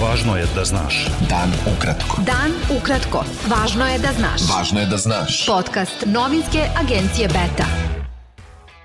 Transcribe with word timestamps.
Važno 0.00 0.32
je 0.36 0.46
da 0.54 0.62
znaš. 0.64 1.06
Dan 1.28 1.52
ukratko. 1.68 2.22
Dan 2.24 2.54
ukratko. 2.72 3.20
Važno 3.52 3.84
je 3.84 3.98
da 3.98 4.12
znaš. 4.16 4.46
Važno 4.48 4.80
je 4.80 4.86
da 4.86 4.96
znaš. 4.96 5.42
Podcast 5.46 6.06
novinske 6.06 6.62
agencije 6.80 7.28
Beta. 7.28 7.66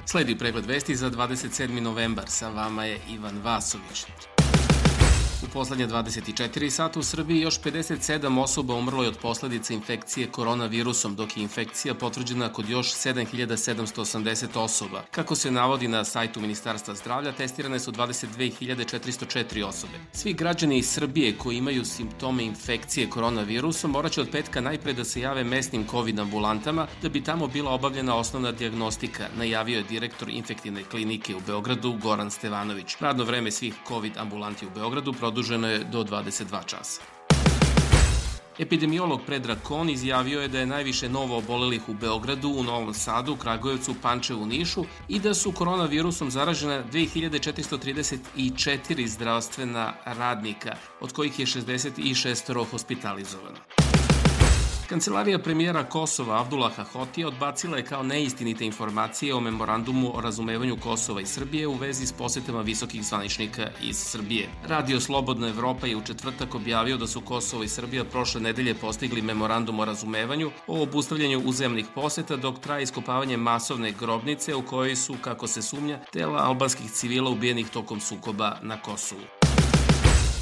Sledi 0.05 0.36
pregled 0.38 0.65
vesti 0.65 0.96
za 0.96 1.12
27. 1.12 1.79
novembar. 1.79 2.25
Sa 2.28 2.49
vama 2.49 2.86
je 2.86 2.99
Ivan 3.09 3.39
Vasović. 3.43 4.05
Poslednje 5.55 5.88
24 5.88 6.70
sata 6.70 7.00
u 7.00 7.04
Srbiji 7.04 7.41
još 7.41 7.59
57 7.61 8.39
osoba 8.39 8.73
umrlo 8.73 9.04
je 9.04 9.09
od 9.09 9.18
posledica 9.18 9.73
infekcije 9.73 10.28
koronavirusom, 10.28 11.16
dok 11.16 11.38
je 11.38 11.43
infekcija 11.43 11.93
potvrđena 11.93 12.54
kod 12.54 12.70
još 12.70 12.88
7780 12.93 14.60
osoba. 14.60 15.04
Kako 15.11 15.36
se 15.36 15.52
navodi 15.52 15.88
na 15.88 16.04
sajtu 16.05 16.41
Ministarstva 16.41 16.96
zdravlja, 16.96 17.32
testirane 17.32 17.79
su 17.79 17.91
22.404 17.91 19.64
osobe. 19.64 19.93
Svi 20.14 20.33
građani 20.33 20.78
iz 20.78 20.89
Srbije 20.89 21.38
koji 21.38 21.57
imaju 21.57 21.86
simptome 21.86 22.43
infekcije 22.43 23.10
koronavirusom 23.10 23.92
moraće 23.92 24.21
od 24.21 24.29
petka 24.32 24.61
najpre 24.61 24.93
da 24.93 25.04
se 25.04 25.21
jave 25.21 25.43
mesnim 25.43 25.87
COVID 25.87 26.19
ambulantama 26.19 26.87
da 27.01 27.10
bi 27.10 27.24
tamo 27.24 27.47
bila 27.47 27.71
obavljena 27.71 28.15
osnovna 28.15 28.51
diagnostika, 28.51 29.28
najavio 29.37 29.78
je 29.78 29.83
direktor 29.83 30.29
infektivne 30.29 30.83
klinike 30.83 31.36
u 31.36 31.42
Beogradu 31.47 31.97
Goran 32.02 32.31
Stevanović. 32.31 32.95
Radno 33.00 33.23
vreme 33.23 33.52
svih 33.52 33.73
COVID 33.88 34.17
ambulanti 34.17 34.66
u 34.66 34.69
Beogradu 34.69 35.14
produženo 35.14 35.44
je 35.52 35.83
do 35.83 36.03
22 36.03 36.66
časa. 36.66 37.02
Epidemiolog 38.59 39.22
Predrag 39.25 39.58
Kon 39.63 39.89
izjavio 39.89 40.41
je 40.41 40.47
da 40.47 40.59
je 40.59 40.66
najviše 40.66 41.09
novo 41.09 41.38
obolelih 41.38 41.89
u 41.89 41.94
Beogradu, 41.94 42.49
u 42.49 42.63
Novom 42.63 42.94
Sadu, 42.94 43.35
Kragujevcu, 43.35 43.95
Pančevu, 44.02 44.45
Nišu 44.45 44.85
i 45.08 45.19
da 45.19 45.33
su 45.33 45.52
koronavirusom 45.52 46.31
zaražena 46.31 46.83
2434 46.91 49.08
zdravstvena 49.08 49.94
radnika, 50.05 50.75
od 51.02 51.13
kojih 51.13 51.39
je 51.39 51.45
66 51.45 52.66
hospitalizovano. 52.71 53.57
Kancelarija 54.89 55.39
premijera 55.39 55.83
Kosova 55.83 56.41
Abdullaha 56.41 56.83
Hotija 56.83 57.28
odbacila 57.28 57.78
je 57.78 57.86
kao 57.86 58.03
neistinite 58.03 58.66
informacije 58.66 59.36
o 59.36 59.39
memorandumu 59.39 60.17
o 60.17 60.22
razumevanju 60.22 60.77
Kosova 60.83 61.22
i 61.22 61.25
Srbije 61.25 61.67
u 61.67 61.73
vezi 61.73 62.05
s 62.05 62.11
posetama 62.11 62.61
visokih 62.61 63.03
zvaničnika 63.03 63.69
iz 63.81 63.97
Srbije. 63.97 64.50
Radio 64.67 65.00
Slobodna 65.00 65.47
Evropa 65.47 65.88
je 65.88 65.95
u 65.95 66.02
četvrtak 66.02 66.55
objavio 66.55 66.97
da 66.97 67.08
su 67.08 67.22
Kosovo 67.22 67.64
i 67.64 67.67
Srbija 67.67 68.03
prošle 68.03 68.42
nedelje 68.42 68.73
postigli 68.73 69.22
memorandum 69.22 69.80
o 69.80 69.86
razumevanju 69.86 70.52
o 70.67 70.83
obustavljanju 70.83 71.42
uzemnih 71.45 71.86
poseta 71.95 72.36
dok 72.36 72.59
traje 72.59 72.83
iskopavanje 72.83 73.38
masovne 73.38 73.92
grobnice 73.92 74.55
u 74.55 74.61
kojoj 74.61 74.95
su, 74.95 75.16
kako 75.22 75.47
se 75.47 75.61
sumnja, 75.61 75.99
tela 76.11 76.44
albanskih 76.44 76.92
civila 76.92 77.30
ubijenih 77.30 77.70
tokom 77.70 77.99
sukoba 77.99 78.58
na 78.61 78.81
Kosovu. 78.81 79.44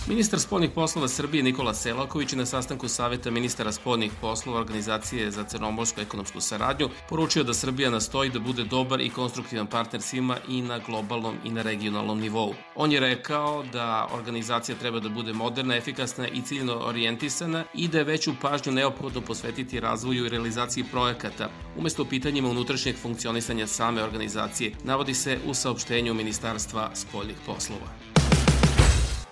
Ministar 0.07 0.39
spoljnih 0.39 0.71
poslova 0.75 1.07
Srbije 1.07 1.43
Nikola 1.43 1.73
Selaković 1.73 2.31
na 2.33 2.45
sastanku 2.45 2.87
Saveta 2.87 3.31
ministara 3.31 3.71
spoljnih 3.71 4.11
poslova 4.21 4.59
Organizacije 4.59 5.31
za 5.31 5.43
crnomorsku 5.43 6.01
ekonomsku 6.01 6.41
saradnju 6.41 6.89
poručio 7.09 7.43
da 7.43 7.53
Srbija 7.53 7.89
nastoji 7.89 8.29
da 8.29 8.39
bude 8.39 8.63
dobar 8.63 9.01
i 9.01 9.09
konstruktivan 9.09 9.67
partner 9.67 10.01
svima 10.01 10.37
i 10.49 10.61
na 10.61 10.79
globalnom 10.79 11.35
i 11.43 11.51
na 11.51 11.61
regionalnom 11.61 12.19
nivou. 12.19 12.53
On 12.75 12.91
je 12.91 12.99
rekao 12.99 13.63
da 13.73 14.09
organizacija 14.13 14.77
treba 14.77 14.99
da 14.99 15.09
bude 15.09 15.33
moderna, 15.33 15.75
efikasna 15.75 16.27
i 16.27 16.41
ciljno 16.41 16.79
orijentisana 16.79 17.63
i 17.73 17.88
da 17.88 17.97
je 17.97 18.03
veću 18.03 18.33
pažnju 18.41 18.71
neophodno 18.71 19.21
posvetiti 19.21 19.79
razvoju 19.79 20.25
i 20.25 20.29
realizaciji 20.29 20.83
projekata, 20.91 21.49
umesto 21.77 22.05
pitanjima 22.05 22.49
unutrašnjeg 22.49 22.95
funkcionisanja 22.97 23.67
same 23.67 24.03
organizacije, 24.03 24.71
navodi 24.83 25.13
se 25.13 25.39
u 25.45 25.53
saopštenju 25.53 26.13
Ministarstva 26.13 26.89
spoljnih 26.95 27.38
poslova. 27.45 28.12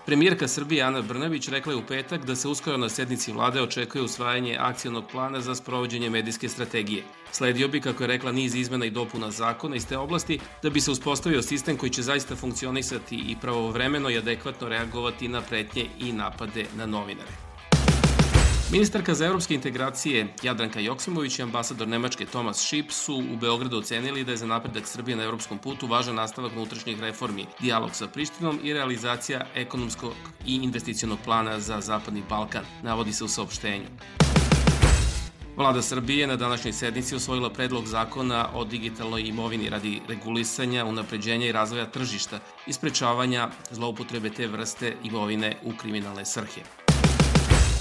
Premijerka 0.06 0.48
Srbije 0.48 0.84
Ana 0.84 1.02
Brnabić 1.02 1.48
rekla 1.48 1.74
je 1.74 1.78
u 1.78 1.86
petak 1.88 2.26
da 2.26 2.36
se 2.36 2.48
uskoro 2.48 2.78
na 2.78 2.90
sednici 2.90 3.32
vlade 3.32 3.62
očekuje 3.62 4.02
usvajanje 4.02 4.58
akcijnog 4.60 5.04
plana 5.12 5.42
za 5.42 5.56
sprovođenje 5.56 6.10
medijske 6.10 6.50
strategije. 6.50 7.04
Sledio 7.32 7.68
bi, 7.68 7.82
kako 7.82 8.04
je 8.04 8.08
rekla, 8.08 8.32
niz 8.32 8.56
izmena 8.56 8.86
i 8.86 8.90
dopuna 8.90 9.32
zakona 9.32 9.76
iz 9.76 9.88
te 9.88 9.98
oblasti 9.98 10.40
da 10.64 10.70
bi 10.70 10.82
se 10.82 10.92
uspostavio 10.92 11.42
sistem 11.42 11.78
koji 11.78 11.90
će 11.90 12.02
zaista 12.02 12.36
funkcionisati 12.36 13.16
i 13.16 13.36
pravovremeno 13.42 14.10
i 14.10 14.18
adekvatno 14.18 14.70
reagovati 14.70 15.28
na 15.28 15.42
pretnje 15.42 15.86
i 16.00 16.14
napade 16.14 16.66
na 16.78 16.86
novinare. 16.86 17.51
Ministarka 18.72 19.14
za 19.14 19.26
evropske 19.26 19.54
integracije 19.54 20.28
Jadranka 20.44 20.80
Joksimović 20.80 21.40
i 21.40 21.42
ambasador 21.42 21.88
Nemačke 21.88 22.26
Tomas 22.26 22.64
Šip 22.64 22.92
su 22.92 23.16
u 23.16 23.36
Beogradu 23.36 23.78
ocenili 23.78 24.24
da 24.24 24.32
je 24.32 24.38
za 24.38 24.46
napredak 24.46 24.88
Srbije 24.88 25.16
na 25.16 25.24
evropskom 25.24 25.58
putu 25.58 25.88
važan 25.88 26.16
nastavak 26.16 26.52
unutrašnjih 26.56 27.00
reformi, 27.00 27.46
dijalog 27.60 27.96
sa 27.96 28.08
Prištinom 28.08 28.60
i 28.64 28.74
realizacija 28.74 29.46
ekonomskog 29.56 30.14
i 30.46 30.56
investicionog 30.56 31.20
plana 31.26 31.60
za 31.60 31.82
Zapadni 31.82 32.24
Balkan, 32.30 32.66
navodi 32.84 33.14
se 33.14 33.24
u 33.24 33.28
saopštenju. 33.28 33.88
Vlada 35.58 35.82
Srbije 35.82 36.28
na 36.28 36.36
današnjoj 36.36 36.74
sednici 36.74 37.16
osvojila 37.16 37.50
predlog 37.50 37.86
zakona 37.86 38.50
o 38.54 38.66
digitalnoj 38.66 39.22
imovini 39.22 39.70
radi 39.70 40.02
regulisanja, 40.08 40.86
unapređenja 40.86 41.48
i 41.48 41.52
razvoja 41.52 41.86
tržišta 41.86 42.40
i 42.68 42.74
sprečavanja 42.74 43.50
zloupotrebe 43.72 44.30
te 44.30 44.48
vrste 44.48 44.96
imovine 45.04 45.58
u 45.64 45.72
kriminalne 45.78 46.26
srhe. 46.26 46.81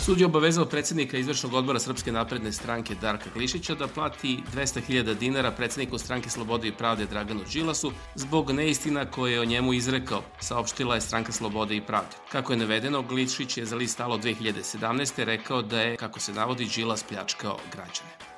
Sud 0.04 0.20
je 0.20 0.26
obavezao 0.26 0.64
predsednika 0.64 1.18
izvršnog 1.18 1.54
odbora 1.54 1.78
Srpske 1.78 2.12
napredne 2.12 2.52
stranke 2.52 2.94
Darka 2.94 3.30
Glišića 3.34 3.74
da 3.74 3.86
plati 3.86 4.38
200.000 4.54 5.14
dinara 5.14 5.50
predsedniku 5.50 5.98
stranke 5.98 6.30
Slobode 6.30 6.68
i 6.68 6.72
pravde 6.72 7.06
Draganu 7.06 7.40
Đilasu 7.52 7.92
zbog 8.14 8.50
neistina 8.50 9.04
koje 9.10 9.32
je 9.32 9.40
o 9.40 9.44
njemu 9.44 9.72
izrekao, 9.72 10.22
saopštila 10.40 10.94
je 10.94 11.00
stranka 11.00 11.32
Slobode 11.32 11.76
i 11.76 11.80
pravde. 11.80 12.16
Kako 12.32 12.52
je 12.52 12.58
navedeno, 12.58 13.02
Glišić 13.02 13.56
je 13.56 13.66
za 13.66 13.76
list 13.76 13.94
stalo 13.94 14.18
2017. 14.18 15.24
rekao 15.24 15.62
da 15.62 15.80
je, 15.80 15.96
kako 15.96 16.20
se 16.20 16.32
navodi, 16.32 16.70
Đilas 16.74 17.02
pljačkao 17.02 17.58
građane. 17.72 18.29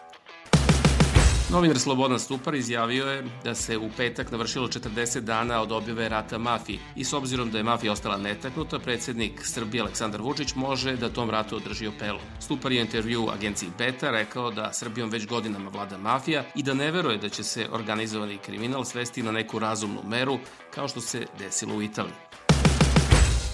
Novinar 1.51 1.79
Slobodan 1.79 2.19
Stupar 2.19 2.55
izjavio 2.55 3.07
je 3.07 3.25
da 3.45 3.55
se 3.55 3.79
u 3.79 3.91
petak 3.97 4.31
navršilo 4.31 4.69
40 4.69 5.21
dana 5.21 5.61
od 5.63 5.73
objave 5.73 6.09
rata 6.09 6.39
mafiji 6.39 6.79
i 6.97 7.05
s 7.05 7.13
obzirom 7.13 7.51
da 7.51 7.59
je 7.59 7.65
mafija 7.65 7.93
ostala 7.93 8.17
netaknuta, 8.17 8.79
predsednik 8.79 9.41
Srbije 9.45 9.81
Aleksandar 9.81 10.21
Vučić 10.21 10.55
može 10.55 10.97
da 10.97 11.09
tom 11.09 11.31
ratu 11.31 11.57
održi 11.57 11.87
opelu. 11.87 12.19
Stupar 12.41 12.73
je 12.73 12.81
intervju 12.81 13.29
agenciji 13.31 13.71
Beta 13.79 14.11
rekao 14.11 14.51
da 14.51 14.73
Srbijom 14.73 15.11
već 15.11 15.27
godinama 15.27 15.71
vlada 15.71 15.99
mafija 15.99 16.45
i 16.55 16.63
da 16.63 16.75
ne 16.75 16.91
veruje 16.91 17.19
da 17.19 17.29
će 17.29 17.43
se 17.43 17.69
organizovani 17.73 18.39
kriminal 18.39 18.85
svesti 18.85 19.23
na 19.23 19.33
neku 19.33 19.59
razumnu 19.59 20.01
meru 20.05 20.39
kao 20.75 20.89
što 20.89 21.01
se 21.01 21.27
desilo 21.39 21.75
u 21.75 21.83
Italiji. 21.83 22.15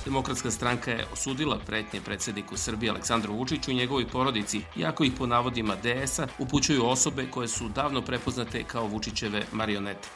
Demokratska 0.09 0.51
stranka 0.51 0.91
je 0.91 1.07
osudila 1.13 1.59
pretnje 1.67 2.01
predsedniku 2.01 2.57
Srbije 2.57 2.91
Aleksandru 2.91 3.35
Vučiću 3.35 3.71
i 3.71 3.75
njegovoj 3.75 4.09
porodici, 4.09 4.61
iako 4.77 5.05
ih 5.05 5.13
po 5.19 5.27
navodima 5.27 5.77
DS-a 5.77 6.27
upućuju 6.39 6.87
osobe 6.87 7.27
koje 7.31 7.49
su 7.49 7.69
davno 7.69 8.03
prepoznate 8.03 8.65
kao 8.65 8.87
Vučićeve 8.87 9.43
marionete. 9.53 10.09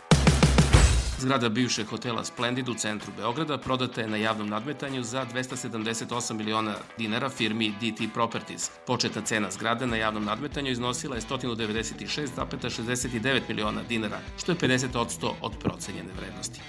Zgrada 1.19 1.48
bivšeg 1.48 1.86
hotela 1.86 2.25
Splendid 2.25 2.69
u 2.69 2.75
centru 2.75 3.12
Beograda 3.16 3.58
prodata 3.58 4.00
je 4.00 4.08
na 4.08 4.16
javnom 4.16 4.48
nadmetanju 4.48 5.02
za 5.02 5.26
278 5.34 6.34
miliona 6.34 6.75
dinara 6.98 7.28
firmi 7.28 7.70
DT 7.70 8.14
Properties. 8.14 8.70
Početna 8.86 9.22
cena 9.22 9.50
zgrade 9.50 9.86
na 9.86 9.97
javnom 9.97 10.25
nadmetanju 10.25 10.70
iznosila 10.70 11.16
je 11.16 11.22
196,69 11.22 13.41
miliona 13.48 13.82
dinara, 13.88 14.19
što 14.38 14.52
je 14.52 14.58
50% 14.58 15.32
od 15.41 15.52
procenjene 15.60 16.12
vrednosti. 16.20 16.60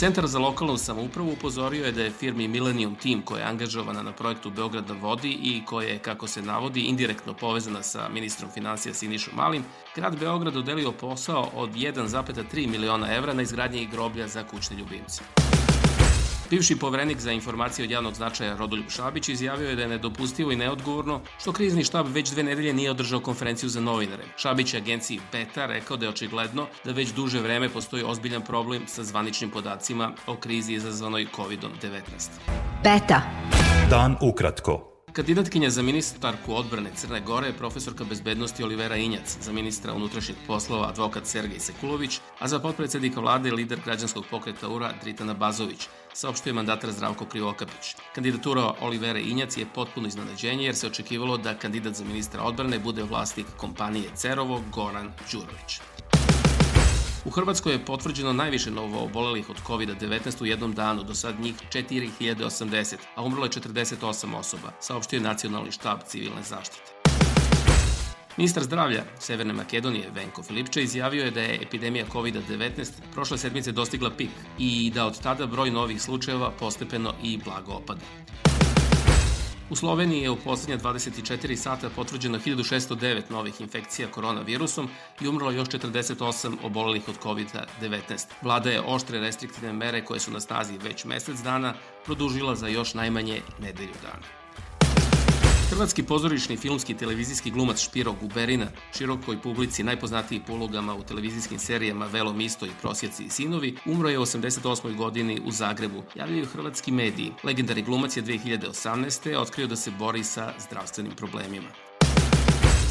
Centar 0.00 0.26
za 0.26 0.38
lokalnu 0.38 0.76
samoupravu 0.78 1.32
upozorio 1.32 1.84
je 1.86 1.92
da 1.92 2.02
je 2.02 2.10
firmi 2.10 2.48
Millennium 2.48 2.94
Team 2.94 3.22
koja 3.22 3.40
je 3.40 3.48
angažovana 3.48 4.02
na 4.02 4.12
projektu 4.12 4.50
Beograd 4.50 4.88
na 4.88 4.94
vodi 4.94 5.30
i 5.42 5.62
koja 5.66 5.88
je, 5.88 5.98
kako 5.98 6.26
se 6.26 6.42
navodi, 6.42 6.80
indirektno 6.80 7.34
povezana 7.34 7.82
sa 7.82 8.08
ministrom 8.08 8.50
financija 8.50 8.94
Sinišom 8.94 9.34
Malim, 9.36 9.64
grad 9.96 10.18
Beograd 10.18 10.54
dodelio 10.54 10.92
posao 10.92 11.50
od 11.54 11.70
1,3 11.70 12.70
miliona 12.70 13.14
evra 13.14 13.34
na 13.34 13.42
izgradnji 13.42 13.88
groblja 13.92 14.28
za 14.28 14.44
kućne 14.44 14.76
ljubimce. 14.76 15.22
Bivši 16.50 16.76
poverenik 16.76 17.20
za 17.20 17.32
informacije 17.32 17.84
od 17.84 17.90
javnog 17.90 18.14
značaja 18.14 18.56
Rodoljub 18.56 18.88
Šabić 18.88 19.28
izjavio 19.28 19.68
je 19.68 19.76
da 19.76 19.82
je 19.82 19.88
nedopustivo 19.88 20.52
i 20.52 20.56
neodgovorno 20.56 21.20
što 21.38 21.52
krizni 21.52 21.84
štab 21.84 22.06
već 22.08 22.30
dve 22.30 22.42
nedelje 22.42 22.72
nije 22.72 22.90
održao 22.90 23.20
konferenciju 23.20 23.68
za 23.68 23.80
novinare. 23.80 24.24
Šabić 24.36 24.74
je 24.74 24.80
agenciji 24.80 25.20
Beta 25.32 25.66
rekao 25.66 25.96
da 25.96 26.06
je 26.06 26.10
očigledno 26.10 26.66
da 26.84 26.92
već 26.92 27.12
duže 27.12 27.40
vreme 27.40 27.68
postoji 27.68 28.02
ozbiljan 28.02 28.42
problem 28.42 28.82
sa 28.86 29.04
zvaničnim 29.04 29.50
podacima 29.50 30.12
o 30.26 30.36
krizi 30.36 30.72
izazvanoj 30.72 31.26
COVID-19. 31.36 32.00
Beta. 32.84 33.22
Dan 33.90 34.16
ukratko. 34.20 34.90
Kandidatkinja 35.12 35.70
za 35.70 35.82
ministarku 35.82 36.54
odbrane 36.54 36.90
Crne 36.94 37.20
Gore 37.20 37.46
je 37.46 37.52
profesorka 37.52 38.04
bezbednosti 38.04 38.64
Olivera 38.64 38.96
Injac, 38.96 39.36
za 39.40 39.52
ministra 39.52 39.92
unutrašnjih 39.92 40.36
poslova 40.46 40.88
advokat 40.88 41.26
Sergej 41.26 41.58
Sekulović, 41.60 42.20
a 42.38 42.48
za 42.48 42.58
potpredsednika 42.58 43.20
vlade 43.20 43.52
lider 43.52 43.80
građanskog 43.84 44.24
pokreta 44.30 44.68
URA 44.68 44.92
Dritana 45.02 45.34
Bazović, 45.34 45.88
saopštuje 46.14 46.52
mandatar 46.52 46.92
Zdravko 46.92 47.24
Krivokapić. 47.24 47.96
Kandidatura 48.14 48.74
Olivera 48.80 49.18
Injac 49.18 49.56
je 49.56 49.66
potpuno 49.74 50.08
iznenađenje 50.08 50.64
jer 50.64 50.76
se 50.76 50.86
očekivalo 50.86 51.36
da 51.36 51.54
kandidat 51.54 51.94
za 51.94 52.04
ministra 52.04 52.42
odbrane 52.42 52.78
bude 52.78 53.02
vlasnik 53.02 53.46
kompanije 53.56 54.10
Cerovo 54.14 54.62
Goran 54.72 55.12
Đurović. 55.32 55.80
U 57.24 57.30
Hrvatskoj 57.30 57.72
je 57.72 57.84
potvrđeno 57.84 58.32
najviše 58.32 58.70
novo 58.70 59.04
obolelih 59.04 59.50
od 59.50 59.56
COVID-19 59.66 60.42
u 60.42 60.46
jednom 60.46 60.72
danu, 60.72 61.02
do 61.02 61.14
sad 61.14 61.40
njih 61.40 61.54
4080, 61.72 62.96
a 63.14 63.22
umrlo 63.22 63.44
je 63.44 63.50
48 63.50 64.34
osoba, 64.34 64.72
saopštio 64.80 65.16
je 65.16 65.22
Nacionalni 65.22 65.72
štab 65.72 65.98
civilne 66.06 66.42
zaštite. 66.42 66.99
Ministar 68.36 68.62
zdravlja 68.62 69.04
Severne 69.18 69.52
Makedonije 69.52 70.10
Venko 70.14 70.42
Filipče 70.42 70.82
izjavio 70.82 71.24
je 71.24 71.30
da 71.30 71.40
je 71.40 71.58
epidemija 71.62 72.04
COVID-19 72.12 72.90
prošle 73.14 73.38
sedmice 73.38 73.72
dostigla 73.72 74.10
pik 74.10 74.30
i 74.58 74.92
da 74.94 75.06
od 75.06 75.22
tada 75.22 75.46
broj 75.46 75.70
novih 75.70 76.02
slučajeva 76.02 76.50
postepeno 76.50 77.14
i 77.22 77.38
blago 77.44 77.72
opada. 77.72 78.00
U 79.70 79.76
Sloveniji 79.76 80.22
je 80.22 80.30
u 80.30 80.36
poslednje 80.36 80.78
24 80.78 81.56
sata 81.56 81.90
potvrđeno 81.96 82.38
1609 82.38 83.22
novih 83.30 83.60
infekcija 83.60 84.08
koronavirusom 84.10 84.88
i 85.20 85.28
umrlo 85.28 85.50
još 85.50 85.68
48 85.68 86.56
obolelih 86.62 87.08
od 87.08 87.14
COVID-19. 87.22 88.26
Vlada 88.42 88.70
je 88.70 88.82
oštre 88.86 89.20
restriktivne 89.20 89.72
mere 89.72 90.04
koje 90.04 90.20
su 90.20 90.30
na 90.30 90.40
snazi 90.40 90.78
već 90.78 91.04
mesec 91.04 91.40
dana 91.40 91.74
produžila 92.04 92.54
za 92.54 92.68
još 92.68 92.94
najmanje 92.94 93.40
nedelju 93.60 93.94
dana. 94.02 94.39
Hrvatski 95.70 96.02
pozorišni 96.02 96.56
filmski 96.56 96.94
televizijski 96.94 97.50
glumac 97.50 97.80
Špiro 97.80 98.12
Guberina, 98.12 98.66
širokoj 98.98 99.42
publici 99.42 99.82
najpoznatiji 99.82 100.40
po 100.46 100.52
ulogama 100.52 100.94
u 100.94 101.02
televizijskim 101.02 101.58
serijama 101.58 102.06
Velo 102.06 102.32
Misto 102.32 102.66
i 102.66 102.70
Prosjeci 102.80 103.24
i 103.24 103.30
sinovi, 103.30 103.76
umro 103.86 104.08
je 104.08 104.18
u 104.18 104.22
88. 104.22 104.96
godini 104.96 105.40
u 105.44 105.52
Zagrebu, 105.52 106.02
javljaju 106.14 106.46
hrvatski 106.46 106.92
mediji. 106.92 107.32
Legendari 107.44 107.82
glumac 107.82 108.16
je 108.16 108.22
2018. 108.22 109.36
otkrio 109.36 109.66
da 109.66 109.76
se 109.76 109.90
bori 109.90 110.24
sa 110.24 110.52
zdravstvenim 110.58 111.12
problemima. 111.12 111.68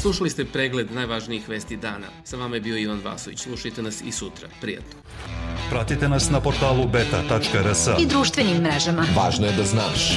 Slušali 0.02 0.30
ste 0.30 0.44
pregled 0.44 0.92
najvažnijih 0.92 1.48
vesti 1.48 1.76
dana. 1.76 2.06
Sa 2.24 2.36
vama 2.36 2.54
je 2.54 2.60
bio 2.60 2.78
Ivan 2.78 3.00
Vasović. 3.04 3.40
Slušajte 3.40 3.82
nas 3.82 4.00
i 4.00 4.12
sutra. 4.12 4.48
Prijatno. 4.60 5.00
Pratite 5.70 6.08
nas 6.08 6.30
na 6.30 6.40
portalu 6.40 6.88
beta.rs 6.88 7.86
i 8.00 8.06
društvenim 8.06 8.56
mrežama. 8.56 9.06
Važno 9.16 9.46
je 9.46 9.52
da 9.52 9.64
znaš. 9.64 10.16